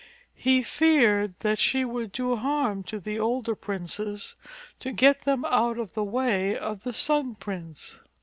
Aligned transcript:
He 0.33 0.63
feared 0.63 1.35
that 1.41 1.59
she 1.59 1.85
would 1.85 2.11
do 2.11 2.35
harm 2.35 2.81
to 2.85 2.99
the 2.99 3.19
older 3.19 3.53
princes 3.53 4.33
to 4.79 4.91
get 4.91 5.25
them 5.25 5.45
out 5.45 5.77
of 5.77 5.93
the 5.93 6.03
way 6.03 6.57
of 6.57 6.81
the 6.81 6.91
Sun 6.91 7.35
Prince. 7.35 7.99